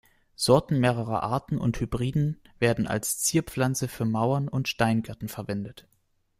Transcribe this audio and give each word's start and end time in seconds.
Sorten 0.35 0.79
mehrerer 0.79 1.21
Arten 1.21 1.59
und 1.59 1.79
Hybriden 1.79 2.41
werden 2.57 2.87
als 2.87 3.19
Zierpflanzen 3.19 3.87
für 3.87 4.03
Mauern 4.05 4.47
und 4.47 4.67
Steingärten 4.67 5.27
verwendet. 5.29 5.87